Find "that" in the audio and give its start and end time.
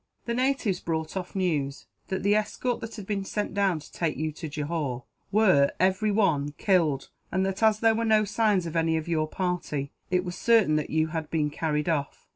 2.07-2.23, 2.81-2.95, 7.45-7.61, 10.77-10.89